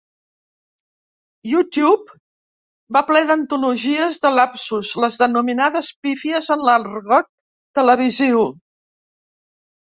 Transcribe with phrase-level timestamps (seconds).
[1.49, 2.15] YouTube
[2.97, 7.31] va ple d'antologies de lapsus, les denominades pífies en l'argot
[7.83, 8.43] televisiu.